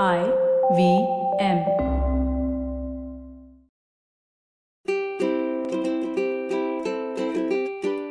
[0.00, 1.58] M.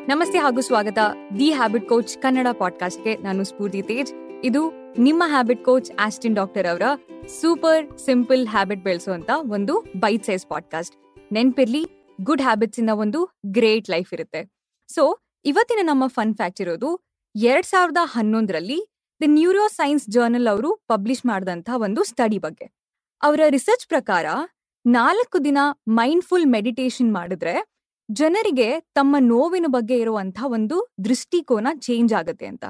[0.08, 0.98] ನಮಸ್ತೆ ಹಾಗೂ ಸ್ವಾಗತ.
[1.40, 4.14] ದಿ ಹ್ಯಾಬಿಟ್ ಕೋಚ್ ಕನ್ನಡ ಪಾಡ್ಕಾಸ್ಟ್ಗೆ ನಾನು ಸ್ಫೂರ್ತಿ ತೇಜ್.
[4.44, 4.72] ಇದು
[5.02, 6.82] ನಿಮ್ಮ ಹ್ಯಾಬಿಟ್ ಕೋಚ್ ಆಸ್ಟಿನ್ ಡಾಕ್ಟರ್ ಅವರ
[7.42, 10.96] ಸೂಪರ್ ಸಿಂಪಲ್ ಹ್ಯಾಬಿಟ್ ಬೆಳೆಸುವಂತ ಒಂದು ಬೈಟ್ ಸೈಜ್ ಪಾಡ್ಕಾಸ್ಟ್
[11.34, 14.50] ನೆನ್ಪಿರ್ಲಿ ಗುಡ್ ಹ್ಯಾಬಿಟ್ಸ್ ಇಂದ ಒಂದು ಗ್ರೇಟ್ ಲೈಫ್ ಇರುತ್ತೆ.
[14.88, 18.91] ಸೊ ಇವತ್ತಿನ ನಮ್ಮ ಫನ್ ಫ್ಯಾಕ್ಟ್ ಇರೋದು, ಎರಡ್ ಸಾವಿರದ ಹನ್ನೊಂದರಲ್ಲಿ
[19.22, 22.66] ದಿ ನ್ಯೂರೋ ಸೈನ್ಸ್ ಜರ್ನಲ್ ಅವರು ಪಬ್ಲಿಷ್ ಮಾಡಿದಂತ ಒಂದು ಸ್ಟಡಿ ಬಗ್ಗೆ.
[23.24, 24.26] ಅವರ ರಿಸರ್ಚ್ ಪ್ರಕಾರ
[24.86, 25.58] ನಾಲ್ಕು ದಿನ
[25.88, 27.54] ಮೈಂಡ್ಫುಲ್ ಮೆಡಿಟೇಷನ್ ಮಾಡಿದ್ರೆ
[28.10, 32.66] ಜನರಿಗೆ ತಮ್ಮ ನೋವಿನ ಬಗ್ಗೆ ಇರುವಂತ ಒಂದು ದೃಷ್ಟಿಕೋನ ಚೇಂಜ್ ಆಗುತ್ತೆ ಅಂತ.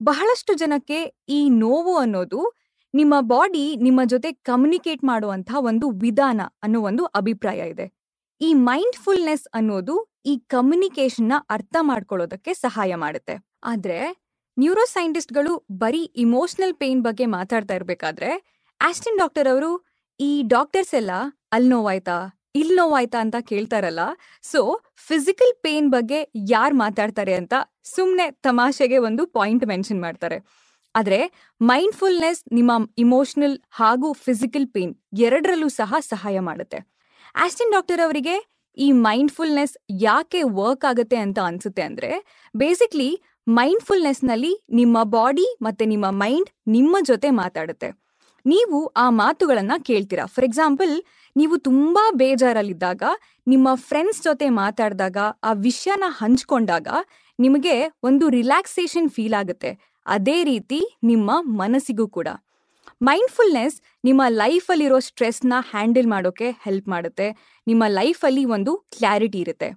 [0.00, 2.40] ಬಹಳಷ್ಟು ಜನಕ್ಕೆ ಈ ನೋವು ಅನ್ನೋದು
[2.94, 7.86] ನಿಮ್ಮ ಬಾಡಿ ನಿಮ್ಮ ಜೊತೆ ಕಮ್ಯುನಿಕೇಟ್ ಮಾಡುವಂತ ಒಂದು ವಿಧಾನ ಅನ್ನೋ ಒಂದು ಅಭಿಪ್ರಾಯ ಇದೆ.
[8.40, 13.36] ಈ ಮೈಂಡ್ಫುಲ್ನೆಸ್ ಅನ್ನೋದು ಈ ಕಮ್ಯುನಿಕೇಶನ್ನ ಅರ್ಥ ಮಾಡ್ಕೊಳ್ಳೋದಕ್ಕೆ ಸಹಾಯ ಮಾಡುತ್ತೆ.
[13.64, 13.98] ಆದ್ರೆ
[14.62, 18.30] ನ್ಯೂರೋ ಸೈಂಟಿಸ್ಟ್ಗಳು ಬರೀ ಇಮೋಷನಲ್ ಪೇನ್ ಬಗ್ಗೆ ಮಾತಾಡ್ತಾ ಇರ್ಬೇಕಾದ್ರೆ
[18.80, 19.70] ಆಸ್ಟಿನ್ ಡಾಕ್ಟರ್ ಅವರು,
[20.20, 21.12] ಈ ಡಾಕ್ಟರ್ಸ್ ಎಲ್ಲ
[21.54, 22.16] ಅಲ್ಲಿ ನೋವಾಯ್ತಾ?
[22.60, 24.04] ಇಲ್ಲಿ ನೋವಾಯ್ತಾ ಅಂತ ಕೇಳ್ತಾರಲ್ಲ?
[24.50, 24.60] ಸೊ
[25.08, 26.18] ಫಿಸಿಕಲ್ ಪೇನ್ ಬಗ್ಗೆ
[26.54, 27.54] ಯಾರು ಮಾತಾಡ್ತಾರೆ ಅಂತ
[27.94, 30.38] ಸುಮ್ಮನೆ ತಮಾಷೆಗೆ ಒಂದು ಪಾಯಿಂಟ್ ಮೆನ್ಷನ್ ಮಾಡ್ತಾರೆ.
[30.94, 31.20] ಆದ್ರೆ
[31.60, 32.72] ಮೈಂಡ್ಫುಲ್ನೆಸ್ ನಿಮ್ಮ
[33.04, 34.94] ಇಮೋಷನಲ್ ಹಾಗೂ ಫಿಸಿಕಲ್ ಪೇನ್
[35.28, 36.78] ಎರಡರಲ್ಲೂ ಸಹ ಸಹಾಯ ಮಾಡುತ್ತೆ.
[37.44, 38.36] ಆಸ್ಟಿನ್ ಡಾಕ್ಟರ್ ಅವರಿಗೆ,
[38.76, 39.74] ಈ ಮೈಂಡ್ಫುಲ್ನೆಸ್
[40.08, 42.10] ಯಾಕೆ ವರ್ಕ್ ಆಗುತ್ತೆ ಅಂತ ಅನ್ಸುತ್ತೆ ಅಂದ್ರೆ
[42.54, 43.10] ಬೇಸಿಕ್ಲಿ
[43.48, 47.88] ಮೈಂಡ್ಫುಲ್ನೆಸ್ನಲ್ಲಿ ನಿಮ್ಮ ಬಾಡಿ ಮತ್ತೆ ನಿಮ್ಮ ಮೈಂಡ್ ನಿಮ್ಮ ಜೊತೆ ಮಾತಾಡುತ್ತೆ.
[48.46, 50.26] ನೀವು ಆ ಮಾತುಗಳನ್ನ ಕೇಳ್ತೀರಾ?
[50.26, 51.02] ಫಾರ್ ಎಕ್ಸಾಂಪಲ್
[51.36, 53.02] ನೀವು ತುಂಬಾ ಬೇಜಾರಲ್ಲಿದ್ದಾಗ,
[53.46, 56.88] ನಿಮ್ಮ ಫ್ರೆಂಡ್ಸ್ ಜೊತೆ ಮಾತಾಡಿದಾಗ, ಆ ವಿಷಯನ ಹಂಚ್ಕೊಂಡಾಗ
[57.40, 59.78] ನಿಮಗೆ ಒಂದು ರಿಲ್ಯಾಕ್ಸೇಷನ್ ಫೀಲ್ ಆಗುತ್ತೆ.
[60.06, 62.28] ಅದೇ ರೀತಿ ನಿಮ್ಮ ಮನಸ್ಸಿಗೂ ಕೂಡ.
[63.02, 67.58] ಮೈಂಡ್ಫುಲ್ನೆಸ್ ನಿಮ್ಮ ಲೈಫಲ್ಲಿರೋ ಸ್ಟ್ರೆಸ್ನ ಹ್ಯಾಂಡಲ್ ಮಾಡೋಕೆ ಹೆಲ್ಪ್ ಮಾಡುತ್ತೆ.
[67.66, 69.70] ನಿಮ್ಮ ಲೈಫಲ್ಲಿ ಒಂದು ಕ್ಲಾರಿಟಿ ಇರುತ್ತೆ.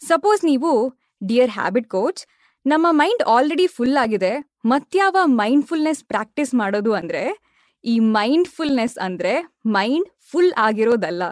[0.00, 0.94] ಸಪೋಸ್ ನೀವು
[1.26, 2.26] ಡಿಯರ್ ಹ್ಯಾಬಿಟ್ ಕೋಚ್
[2.66, 4.52] ನಮ್ಮ ಮೈಂಡ್ ಆಲ್ರೆಡಿ ಫುಲ್ ಆಗಿದೆ.
[4.64, 7.38] ಮತ್ಯಾವ ಮೈಂಡ್ಫುಲ್ನೆಸ್ ಪ್ರಾಕ್ಟೀಸ್ ಮಾಡೋದು ಅಂದ್ರೆ,
[7.84, 11.22] ಈ ಮೈಂಡ್ಫುಲ್ನೆಸ್ ಅಂದ್ರೆ ಮೈಂಡ್ ಫುಲ್ ಆಗಿರೋದಲ್ಲ.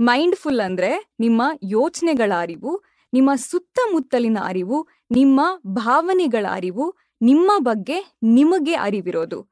[0.00, 9.48] ಮೈಂಡ್ಫುಲ್ ಅಂದ್ರೆ ನಿಮ್ಮ ಯೋಚನೆಗಳ ಅರಿವು, ನಿಮ್ಮ ಸುತ್ತಮುತ್ತಲಿನ ಅರಿವು, ನಿಮ್ಮ ಭಾವನೆಗಳ ಅರಿವು, ನಿಮ್ಮ ಬಗ್ಗೆ ನಿಮಗೆ ಅರಿವಿರೋದು.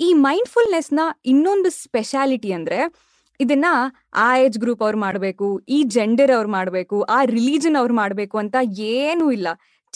[0.00, 2.78] ಈ ಮೈಂಡ್ಫುಲ್ನೆಸ್ನ ಇನ್ನೊಂದು ಸ್ಪೆಷಾಲಿಟಿ ಅಂದ್ರೆ,
[3.40, 3.64] ಇದನ್ನ
[4.14, 9.30] ಆ ಏಜ್ ಗ್ರೂಪ್ ಅವ್ರು ಮಾಡಬೇಕು, ಈ ಜೆಂಡರ್ ಅವ್ರು ಮಾಡಬೇಕು, ಆ ರಿಲಿಜನ್ ಅವ್ರು ಮಾಡಬೇಕು ಅಂತ ಏನೂ
[9.30, 9.48] ಇಲ್ಲ.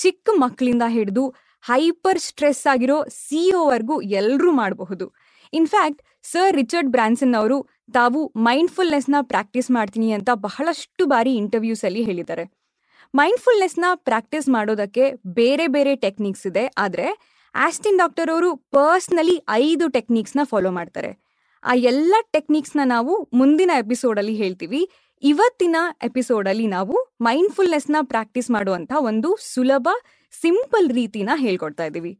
[0.02, 1.24] ಚಿಕ್ಕ ಮಕ್ಕಳಿಂದ ಹಿಡಿದು
[1.64, 2.96] ಹೈಪರ್ ಸ್ಟ್ರೆಸ್ ಆಗಿರೋ
[3.26, 5.06] ಸಿಇಒವರೆಗೂ ಎಲ್ಲರೂ ಮಾಡಬಹುದು.
[5.52, 6.00] ಇನ್ಫ್ಯಾಕ್ಟ್
[6.32, 7.58] ಸರ್ ರಿಚರ್ಡ್ ಬ್ರಾನ್ಸನ್ ಅವರು
[7.92, 12.44] ತಾವು ಮೈಂಡ್ಫುಲ್ನೆಸ್ನ ಪ್ರಾಕ್ಟೀಸ್ ಮಾಡ್ತೀನಿ ಅಂತ ಬಹಳಷ್ಟು ಬಾರಿ ಇಂಟರ್ವ್ಯೂಸ್ ಅಲ್ಲಿ ಹೇಳಿದ್ದಾರೆ.
[13.14, 15.04] ಮೈಂಡ್ಫುಲ್ನೆಸ್ನ ಪ್ರಾಕ್ಟೀಸ್ ಮಾಡೋದಕ್ಕೆ
[15.34, 16.64] ಬೇರೆ ಬೇರೆ ಟೆಕ್ನಿಕ್ಸ್ ಇದೆ.
[16.78, 17.06] ಆದ್ರೆ
[17.54, 21.10] ಆಸ್ಟಿನ್ ಡಾಕ್ಟರ್ ಅವರು ಪರ್ಸ್ನಲಿ ಐದು ಟೆಕ್ನಿಕ್ಸ್ನ ಫಾಲೋ ಮಾಡ್ತಾರೆ.
[21.64, 24.80] ಆ ಎಲ್ಲ ಟೆಕ್ನಿಕ್ಸ್ನ ನಾವು ಮುಂದಿನ ಎಪಿಸೋಡಲ್ಲಿ ಹೇಳ್ತೀವಿ.
[25.22, 29.88] ಇವತ್ತಿನ ಎಪಿಸೋಡಲ್ಲಿ ನಾವು ಮೈಂಡ್ಫುಲ್ನೆಸ್ನ ಪ್ರಾಕ್ಟೀಸ್ ಮಾಡುವಂತ ಒಂದು ಸುಲಭ
[30.40, 32.18] ಸಿಂಪಲ್ ರೀತಿನ ಹೇಳ್ಕೊಡ್ತಾ ಇದ್ದೀವಿ.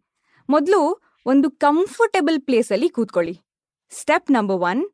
[0.49, 3.41] ಮೊದಲು ಒಂದು ಕಂಫರ್ಟೇಬಲ್ ಪ್ಲೇಸಲ್ಲಿ ಕೂತ್ಕೊಳ್ಳಿ.
[3.91, 4.91] ಸ್ಟೆಪ್ ನಂಬರ್ ಒನ್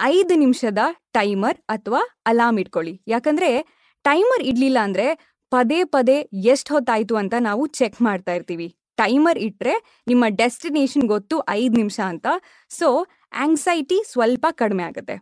[0.00, 0.78] ಐದು ನಿಮಿಷದ
[1.12, 3.02] ಟೈಮರ್ ಅಥವಾ ಅಲಾರ್ಮ್ ಇಟ್ಕೊಳ್ಳಿ.
[3.08, 3.50] ಯಾಕಂದ್ರೆ
[4.04, 8.76] ಟೈಮರ್ ಇಡ್ಲಿಲ್ಲ ಅಂದ್ರೆ ಪದೇ ಪದೇ ಎಷ್ಟು ಹೊತ್ತಾಯ್ತು ಅಂತ ನಾವು ಚೆಕ್ ಮಾಡ್ತಾ ಇರ್ತೀವಿ.
[8.96, 12.26] ಟೈಮರ್ ಇಟ್ರೆ ನಿಮ್ಮ ಡೆಸ್ಟಿನೇಷನ್ ಗೊತ್ತು ಐದು ನಿಮಿಷ ಅಂತ.
[12.70, 15.16] ಸೊ ಆಂಗ್ಸೈಟಿ ಸ್ವಲ್ಪ ಕಡಿಮೆ ಆಗುತ್ತೆ.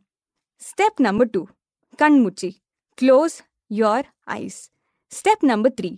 [0.60, 1.55] ಸ್ಟೆಪ್ ನಂಬರ್ ಟು
[2.00, 2.50] ಕಣ್ಮುಚ್ಚಿ.
[2.98, 3.36] Close
[3.70, 4.58] your eyes
[5.12, 5.90] step number three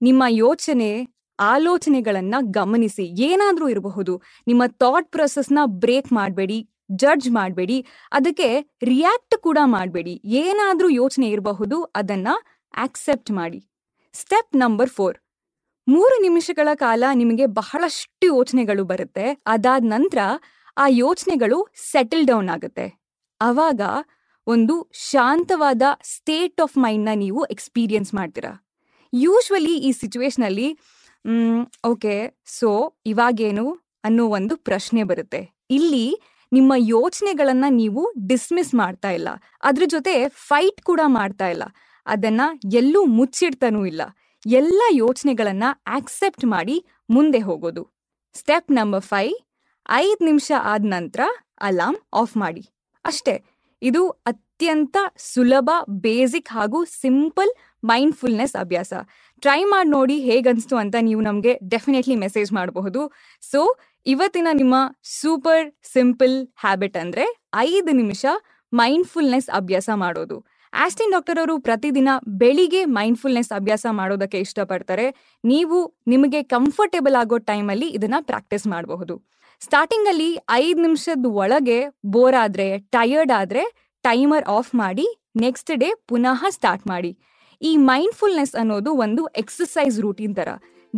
[0.00, 0.90] ನಿಮ್ಮ ಯೋಚನೆ,
[1.38, 3.04] ಆಲೋಚನೆಗಳನ್ನ ಗಮನಿಸಿ.
[3.28, 4.12] ಏನಾದರೂ ಇರಬಹುದು.
[4.46, 6.58] ನಿಮ್ಮ ಥಾಟ್ ಪ್ರೊಸೆಸ್ನ ಬ್ರೇಕ್ ಮಾಡಬೇಡಿ
[6.92, 7.76] ಜಡ್ಜ್ ಮಾಡಬೇಡಿ,
[8.12, 8.48] ಅದಕ್ಕೆ
[8.82, 10.14] ರಿಯಾಕ್ಟ್ ಕೂಡ ಮಾಡಬೇಡಿ.
[10.24, 12.28] ಏನಾದರೂ ಯೋಚನೆ ಇರಬಹುದು, ಅದನ್ನ
[12.74, 13.60] ಆಕ್ಸೆಪ್ಟ್ ಮಾಡಿ.
[14.14, 15.16] ಸ್ಟೆಪ್ ನಂಬರ್ ಫೋರ್
[15.86, 19.26] ಮೂರು ನಿಮಿಷಗಳ ಕಾಲ ನಿಮಗೆ ಬಹಳಷ್ಟು ಯೋಚನೆಗಳು ಬರುತ್ತೆ.
[19.46, 20.18] ಅದಾದ ನಂತರ
[20.76, 21.58] ಆ ಯೋಚನೆಗಳು
[21.92, 22.86] ಸೆಟಲ್ ಡೌನ್ ಆಗುತ್ತೆ.
[23.40, 23.80] ಅವಾಗ
[24.46, 28.66] ಒಂದು ಶಾಂತವಾದ ಸ್ಟೇಟ್ ಆಫ್ ಮೈಂಡ್ನ ನೀವು ಎಕ್ಸ್ಪೀರಿಯನ್ಸ್ ಮಾಡ್ತೀರಾ?
[29.14, 30.78] ಯೂಶ್ವಲಿ ಈ ಸಿಚುವೇಶ್ನಲ್ಲಿ
[31.84, 33.72] ಓಕೆ ಸೊ ಇವಾಗೇನು
[34.04, 35.50] ಅನ್ನೋ ಒಂದು ಪ್ರಶ್ನೆ ಬರುತ್ತೆ.
[35.70, 36.20] ಇಲ್ಲಿ
[36.52, 39.28] ನಿಮ್ಮ ಯೋಚನೆಗಳನ್ನ ನೀವು ಡಿಸ್ಮಿಸ್ ಮಾಡ್ತಾ ಇಲ್ಲ.
[39.62, 41.62] ಅದ್ರ ಜೊತೆ ಫೈಟ್ ಕೂಡ ಮಾಡ್ತಾ ಇಲ್ಲ.
[42.06, 42.40] ಅದನ್ನ
[42.72, 44.02] ಎಲ್ಲೂ ಮುಚ್ಚಿಡ್ತಾನೂ ಇಲ್ಲ.
[44.46, 47.88] ಎಲ್ಲ ಯೋಚನೆಗಳನ್ನ ಆಕ್ಸೆಪ್ಟ್ ಮಾಡಿ ಮುಂದೆ ಹೋಗೋದು.
[48.34, 49.34] ಸ್ಟೆಪ್ ನಂಬರ್ ಫೈವ್
[49.88, 51.20] ಐದು ನಿಮಿಷ ಆದ ನಂತರ
[51.60, 52.68] ಅಲಾರ್ಮ್ ಆಫ್ ಮಾಡಿ.
[53.04, 53.51] ಅಷ್ಟೇ.
[53.82, 57.50] ಇದು ಅತ್ಯಂತ ಸುಲಭ, ಬೇಸಿಕ್ ಹಾಗೂ ಸಿಂಪಲ್
[57.84, 58.92] ಮೈಂಡ್ಫುಲ್ನೆಸ್ ಅಭ್ಯಾಸ.
[59.40, 63.12] ಟ್ರೈ ಮಾಡಿ ನೋಡಿ ಹೇಗನ್ಸ್ತು ಅಂತ ನೀವು ನಮಗೆ ಡೆಫಿನೆಟ್ಲಿ ಮೆಸೇಜ್ ಮಾಡಬಹುದು.
[63.50, 63.76] ಸೊ,
[64.06, 68.26] ಇವತ್ತಿನ ನಿಮ್ಮ ಸೂಪರ್ ಸಿಂಪಲ್ ಹ್ಯಾಬಿಟ್ ಅಂದ್ರೆ ಐದು ನಿಮಿಷ
[68.72, 70.44] ಮೈಂಡ್ಫುಲ್ನೆಸ್ ಅಭ್ಯಾಸ ಮಾಡೋದು.
[70.74, 75.36] ಆಸ್ಟಿನ್ ಡಾಕ್ಟರ್ ಅವರು ಪ್ರತಿದಿನ ಬೆಳಿಗ್ಗೆ ಮೈಂಡ್ಫುಲ್ನೆಸ್ ಅಭ್ಯಾಸ ಮಾಡೋದಕ್ಕೆ ಇಷ್ಟಪಡ್ತಾರೆ.
[75.44, 79.22] ನೀವು ನಿಮಗೆ ಕಂಫರ್ಟೇಬಲ್ ಆಗೋ ಟೈಮಲ್ಲಿ ಇದನ್ನ ಪ್ರಾಕ್ಟೀಸ್ ಮಾಡಬಹುದು.
[79.64, 81.76] ಸ್ಟಾರ್ಟಿಂಗ್ ಅಲ್ಲಿ ಐದು ನಿಮಿಷದ ಒಳಗೆ
[82.06, 83.62] ಬೋರ್ ಆದ್ರೆ ಟಯರ್ಡ್ ಆದ್ರೆ
[84.04, 85.06] ಟೈಮರ್ ಆಫ್ ಮಾಡಿ
[85.36, 87.12] ನೆಕ್ಸ್ಟ್ ಡೇ ಪುನಃ ಸ್ಟಾರ್ಟ್ ಮಾಡಿ.
[87.62, 90.48] ಈ ಮೈಂಡ್ಫುಲ್ನೆಸ್ ಅನ್ನೋದು ಒಂದು ಎಕ್ಸಸೈಸ್ ರೂಟೀನ್ ತರ.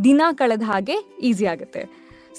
[0.05, 1.83] ದಿನ ಕಳೆದ ಹಾಗೆ ಈಸಿ ಆಗುತ್ತೆ.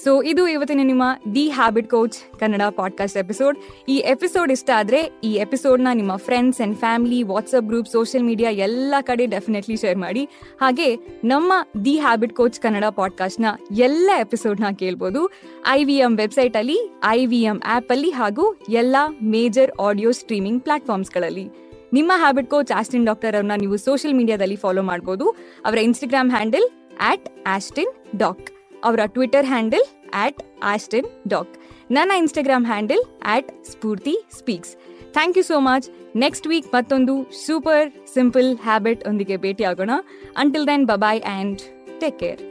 [0.03, 1.03] ಸೊ ಇದು ಇವತ್ತಿನ ನಿಮ್ಮ
[1.36, 3.57] the habit coach Kannada podcast episode
[3.89, 8.94] ಈ ಎಪಿಸೋಡ್ ಇಷ್ಟ ಆದರೆ ಈ ಎಪಿಸೋಡ್ನ ನಿಮ್ಮ friends and family WhatsApp group social media ಎಲ್ಲ
[9.01, 10.30] ಕಡೆ ಡೆಫಿನೆಟ್ಲಿ ಶೇರ್ ಮಾಡಿ.
[10.62, 11.53] ಹಾಗೆ ನಮ್ಮ
[11.86, 15.30] ದಿ ಹ್ಯಾಬಿಟ್ ಕೋಚ್ ಕನ್ನಡ ಪಾಡ್ಕಾಸ್ಟ್ನ ಎಲ್ಲ ಎಪಿಸೋಡ್ನ ಕೇಳ್ಬೋದು.
[15.68, 21.50] ಐ ವಿ ಎಂ ವೆಬ್ಸೈಟಲ್ಲಿ ಐ ವಿ ಎಂ ಆ್ಯಪಲ್ಲಿ ಹಾಗೂ ಎಲ್ಲ ಮೇಜರ್ ಆಡಿಯೋ ಸ್ಟ್ರೀಮಿಂಗ್ ಪ್ಲಾಟ್ಫಾರ್ಮ್ಸ್ಗಳಲ್ಲಿ
[21.94, 25.30] ನಿಮ್ಮ ಹ್ಯಾಬಿಟ್ ಕೋಚ್ ಆಸ್ಟಿನ್ ಡಾಕ್ಟರ್ ಅವ್ರನ್ನ ನೀವು ಸೋಷಿಯಲ್ ಮೀಡಿಯಾದಲ್ಲಿ ಫಾಲೋ ಮಾಡ್ಬೋದು.
[25.65, 26.69] ಅವರ Instagram handle
[27.01, 28.54] at Austin doc
[28.85, 29.85] ಅವರ Twitter handle
[30.23, 31.53] at Austin doc
[31.91, 34.73] ನನ್ನ Instagram handle at Spoorthi speaks
[35.13, 37.15] thank you so much next week ಮತ್ತೊಂದು
[37.45, 39.93] ಸೂಪರ್ ಸಿಂಪಲ್ ಹ್ಯಾಬಿಟ್ ಒಂದಿಗೆ ಭೇಟಿ ಆಗೋಣ
[40.37, 41.61] until then bye bye and
[41.99, 42.41] take care